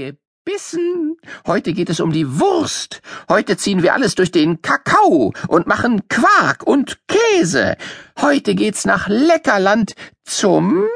gebissen. 0.00 1.16
Heute 1.46 1.72
geht 1.72 1.90
es 1.90 2.00
um 2.00 2.12
die 2.12 2.40
Wurst. 2.40 3.02
Heute 3.28 3.56
ziehen 3.56 3.82
wir 3.82 3.94
alles 3.94 4.14
durch 4.14 4.32
den 4.32 4.62
Kakao 4.62 5.32
und 5.48 5.66
machen 5.66 6.08
Quark 6.08 6.66
und 6.66 6.98
Käse. 7.06 7.76
Heute 8.20 8.54
geht's 8.54 8.84
nach 8.84 9.08
Leckerland 9.08 9.94
zum... 10.24 10.86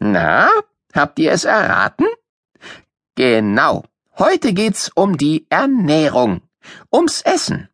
Na, 0.00 0.50
habt 0.92 1.18
ihr 1.20 1.30
es 1.30 1.44
erraten? 1.44 2.06
Genau. 3.14 3.84
Heute 4.18 4.52
geht's 4.52 4.90
um 4.94 5.16
die 5.16 5.46
Ernährung. 5.48 6.42
Ums 6.92 7.22
Essen. 7.22 7.68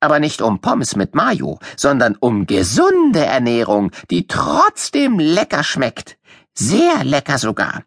Aber 0.00 0.18
nicht 0.18 0.40
um 0.42 0.60
Pommes 0.60 0.96
mit 0.96 1.14
Mayo, 1.14 1.58
sondern 1.76 2.16
um 2.20 2.46
gesunde 2.46 3.24
Ernährung, 3.24 3.90
die 4.10 4.26
trotzdem 4.26 5.18
lecker 5.18 5.62
schmeckt. 5.62 6.18
Sehr 6.54 7.04
lecker 7.04 7.38
sogar. 7.38 7.84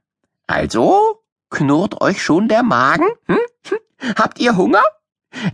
Also, 0.47 1.22
knurrt 1.53 2.01
euch 2.01 2.21
schon 2.21 2.47
der 2.49 2.63
Magen? 2.63 3.07
Hm? 3.27 3.37
Hm? 3.69 4.15
Habt 4.17 4.39
ihr 4.39 4.57
Hunger? 4.57 4.83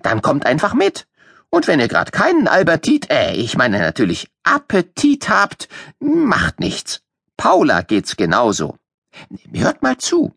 Dann 0.01 0.21
kommt 0.21 0.45
einfach 0.45 0.73
mit. 0.73 1.05
Und 1.51 1.67
wenn 1.67 1.79
ihr 1.79 1.87
gerade 1.87 2.11
keinen 2.11 2.47
Albertit, 2.47 3.09
äh, 3.09 3.33
ich 3.33 3.57
meine 3.57 3.79
natürlich 3.79 4.29
Appetit 4.43 5.29
habt, 5.29 5.67
macht 5.99 6.59
nichts. 6.59 7.01
Paula 7.38 7.81
geht's 7.81 8.15
genauso. 8.15 8.77
Hört 9.53 9.81
mal 9.83 9.97
zu. 9.97 10.33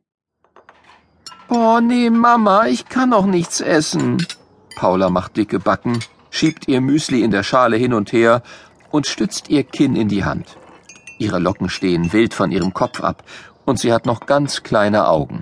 Oh 1.49 1.81
nee, 1.81 2.11
Mama, 2.11 2.67
ich 2.67 2.89
kann 2.89 3.13
auch 3.13 3.27
nichts 3.27 3.61
essen. 3.61 4.25
Paula 4.77 5.11
macht 5.11 5.37
dicke 5.37 5.59
Backen, 5.59 6.01
schiebt 6.31 6.67
ihr 6.67 6.81
Müsli 6.81 7.23
in 7.23 7.31
der 7.31 7.43
Schale 7.43 7.77
hin 7.77 7.93
und 7.93 8.13
her 8.13 8.43
und 8.91 9.07
stützt 9.07 9.51
ihr 9.51 9.63
Kinn 9.65 9.95
in 9.95 10.09
die 10.09 10.25
Hand. 10.25 10.57
Ihre 11.19 11.39
Locken 11.39 11.69
stehen 11.69 12.13
wild 12.13 12.35
von 12.35 12.51
ihrem 12.51 12.73
Kopf 12.73 13.01
ab 13.01 13.23
und 13.65 13.79
sie 13.79 13.93
hat 13.93 14.07
noch 14.07 14.27
ganz 14.27 14.63
kleine 14.63 15.09
Augen. 15.09 15.41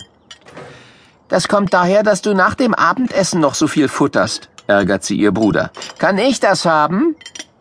Das 1.31 1.47
kommt 1.47 1.73
daher, 1.73 2.03
dass 2.03 2.21
du 2.21 2.33
nach 2.33 2.55
dem 2.55 2.73
Abendessen 2.73 3.39
noch 3.39 3.55
so 3.55 3.67
viel 3.67 3.87
futterst, 3.87 4.49
ärgert 4.67 5.05
sie 5.05 5.15
ihr 5.15 5.31
Bruder. 5.31 5.71
Kann 5.97 6.17
ich 6.17 6.41
das 6.41 6.65
haben? 6.65 7.15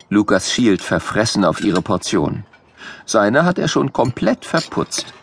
Lukas 0.08 0.50
schielt 0.52 0.82
verfressen 0.82 1.44
auf 1.44 1.60
ihre 1.60 1.80
Portion. 1.80 2.42
Seine 3.06 3.44
hat 3.44 3.60
er 3.60 3.68
schon 3.68 3.92
komplett 3.92 4.44
verputzt. 4.44 5.14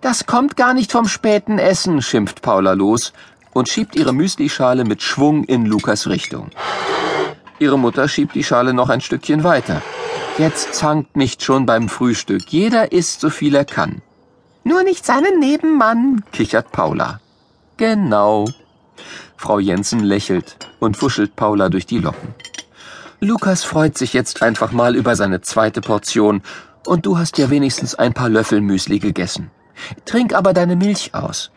Das 0.00 0.26
kommt 0.26 0.56
gar 0.56 0.74
nicht 0.74 0.90
vom 0.90 1.06
späten 1.06 1.60
Essen, 1.60 2.02
schimpft 2.02 2.42
Paula 2.42 2.72
los 2.72 3.12
und 3.52 3.68
schiebt 3.68 3.94
ihre 3.94 4.12
Müslischale 4.12 4.82
mit 4.82 5.00
Schwung 5.00 5.44
in 5.44 5.64
Lukas 5.64 6.08
Richtung. 6.08 6.50
Ihre 7.60 7.78
Mutter 7.78 8.08
schiebt 8.08 8.34
die 8.34 8.42
Schale 8.42 8.74
noch 8.74 8.88
ein 8.88 9.00
Stückchen 9.00 9.44
weiter. 9.44 9.82
Jetzt 10.36 10.74
zankt 10.74 11.16
nicht 11.16 11.44
schon 11.44 11.64
beim 11.64 11.88
Frühstück. 11.88 12.42
Jeder 12.48 12.90
isst 12.90 13.20
so 13.20 13.30
viel 13.30 13.54
er 13.54 13.64
kann. 13.64 14.02
Nur 14.64 14.82
nicht 14.82 15.06
seinen 15.06 15.38
Nebenmann, 15.38 16.24
kichert 16.32 16.72
Paula. 16.72 17.20
Genau. 17.78 18.46
Frau 19.36 19.60
Jensen 19.60 20.00
lächelt 20.00 20.56
und 20.80 21.00
wuschelt 21.00 21.36
Paula 21.36 21.68
durch 21.68 21.86
die 21.86 21.98
Locken. 21.98 22.34
Lukas 23.20 23.64
freut 23.64 23.96
sich 23.96 24.12
jetzt 24.12 24.42
einfach 24.42 24.72
mal 24.72 24.96
über 24.96 25.14
seine 25.16 25.40
zweite 25.40 25.80
Portion 25.80 26.42
und 26.84 27.06
du 27.06 27.18
hast 27.18 27.38
ja 27.38 27.50
wenigstens 27.50 27.94
ein 27.94 28.14
paar 28.14 28.28
Löffel 28.28 28.60
Müsli 28.60 28.98
gegessen. 28.98 29.50
Trink 30.04 30.34
aber 30.34 30.52
deine 30.52 30.74
Milch 30.74 31.14
aus. 31.14 31.52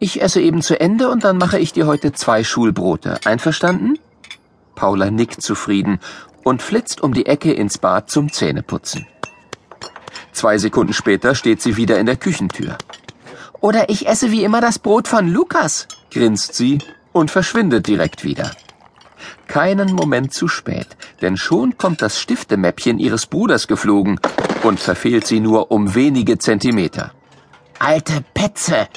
Ich 0.00 0.20
esse 0.20 0.40
eben 0.40 0.60
zu 0.60 0.80
Ende 0.80 1.08
und 1.08 1.22
dann 1.22 1.38
mache 1.38 1.58
ich 1.58 1.72
dir 1.72 1.86
heute 1.86 2.12
zwei 2.12 2.42
Schulbrote. 2.42 3.20
Einverstanden? 3.24 3.96
Paula 4.74 5.10
nickt 5.10 5.40
zufrieden 5.40 6.00
und 6.42 6.62
flitzt 6.62 7.00
um 7.00 7.14
die 7.14 7.26
Ecke 7.26 7.52
ins 7.52 7.78
Bad 7.78 8.10
zum 8.10 8.32
Zähneputzen. 8.32 9.06
Zwei 10.32 10.58
Sekunden 10.58 10.94
später 10.94 11.34
steht 11.36 11.62
sie 11.62 11.76
wieder 11.76 11.98
in 12.00 12.06
der 12.06 12.16
Küchentür. 12.16 12.76
Oder 13.60 13.88
ich 13.90 14.06
esse 14.08 14.30
wie 14.30 14.44
immer 14.44 14.60
das 14.60 14.78
Brot 14.78 15.08
von 15.08 15.28
Lukas, 15.28 15.86
grinst 16.10 16.54
sie 16.54 16.78
und 17.12 17.30
verschwindet 17.30 17.86
direkt 17.86 18.24
wieder. 18.24 18.50
Keinen 19.46 19.94
Moment 19.94 20.32
zu 20.32 20.48
spät, 20.48 20.86
denn 21.20 21.36
schon 21.36 21.76
kommt 21.76 22.02
das 22.02 22.20
Stiftemäppchen 22.20 22.98
ihres 22.98 23.26
Bruders 23.26 23.66
geflogen 23.66 24.18
und 24.62 24.80
verfehlt 24.80 25.26
sie 25.26 25.40
nur 25.40 25.70
um 25.70 25.94
wenige 25.94 26.38
Zentimeter. 26.38 27.12
Alte 27.78 28.24
Petze, 28.34 28.88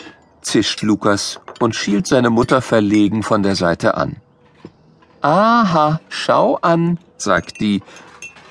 zischt 0.42 0.82
Lukas 0.82 1.40
und 1.60 1.76
schielt 1.76 2.08
seine 2.08 2.30
Mutter 2.30 2.62
verlegen 2.62 3.24
von 3.24 3.44
der 3.44 3.56
Seite 3.56 3.96
an. 3.96 4.18
Aha, 5.22 6.02
schau 6.10 6.58
an, 6.62 7.00
sagt 7.18 7.60
die 7.60 7.82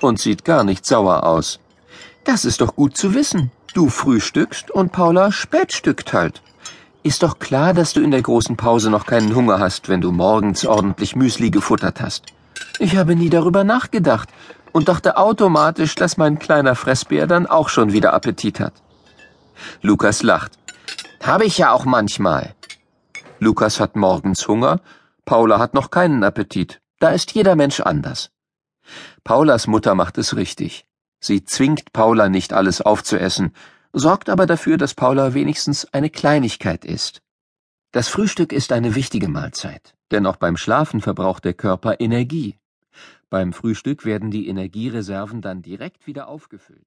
und 0.00 0.18
sieht 0.18 0.44
gar 0.44 0.64
nicht 0.64 0.84
sauer 0.84 1.24
aus. 1.24 1.60
Das 2.24 2.44
ist 2.44 2.60
doch 2.60 2.74
gut 2.74 2.96
zu 2.96 3.14
wissen. 3.14 3.50
Du 3.74 3.88
frühstückst 3.88 4.70
und 4.70 4.92
Paula 4.92 5.32
spätstückt 5.32 6.12
halt. 6.12 6.42
Ist 7.02 7.22
doch 7.22 7.38
klar, 7.38 7.72
dass 7.72 7.94
du 7.94 8.00
in 8.00 8.10
der 8.10 8.22
großen 8.22 8.56
Pause 8.56 8.90
noch 8.90 9.06
keinen 9.06 9.34
Hunger 9.34 9.58
hast, 9.58 9.88
wenn 9.88 10.00
du 10.00 10.12
morgens 10.12 10.66
ordentlich 10.66 11.16
Müsli 11.16 11.50
gefuttert 11.50 12.00
hast. 12.00 12.26
Ich 12.78 12.96
habe 12.96 13.16
nie 13.16 13.30
darüber 13.30 13.64
nachgedacht 13.64 14.28
und 14.72 14.88
dachte 14.88 15.16
automatisch, 15.16 15.94
dass 15.94 16.16
mein 16.16 16.38
kleiner 16.38 16.74
Fressbär 16.74 17.26
dann 17.26 17.46
auch 17.46 17.68
schon 17.70 17.92
wieder 17.92 18.12
Appetit 18.12 18.60
hat. 18.60 18.74
Lukas 19.80 20.22
lacht. 20.22 20.52
Habe 21.22 21.44
ich 21.44 21.58
ja 21.58 21.72
auch 21.72 21.84
manchmal. 21.84 22.54
Lukas 23.38 23.80
hat 23.80 23.96
morgens 23.96 24.46
Hunger, 24.46 24.80
Paula 25.24 25.58
hat 25.58 25.74
noch 25.74 25.90
keinen 25.90 26.24
Appetit. 26.24 26.80
Da 27.00 27.08
ist 27.10 27.32
jeder 27.32 27.56
Mensch 27.56 27.80
anders. 27.80 28.30
Paulas 29.24 29.66
Mutter 29.66 29.94
macht 29.94 30.18
es 30.18 30.36
richtig. 30.36 30.84
Sie 31.24 31.44
zwingt 31.44 31.92
Paula 31.92 32.28
nicht 32.28 32.52
alles 32.52 32.80
aufzuessen, 32.80 33.52
sorgt 33.92 34.28
aber 34.28 34.44
dafür, 34.44 34.76
dass 34.76 34.94
Paula 34.94 35.34
wenigstens 35.34 35.84
eine 35.92 36.10
Kleinigkeit 36.10 36.84
isst. 36.84 37.22
Das 37.92 38.08
Frühstück 38.08 38.52
ist 38.52 38.72
eine 38.72 38.96
wichtige 38.96 39.28
Mahlzeit, 39.28 39.94
denn 40.10 40.26
auch 40.26 40.34
beim 40.34 40.56
Schlafen 40.56 41.00
verbraucht 41.00 41.44
der 41.44 41.54
Körper 41.54 42.00
Energie. 42.00 42.58
Beim 43.30 43.52
Frühstück 43.52 44.04
werden 44.04 44.32
die 44.32 44.48
Energiereserven 44.48 45.42
dann 45.42 45.62
direkt 45.62 46.08
wieder 46.08 46.26
aufgefüllt. 46.26 46.86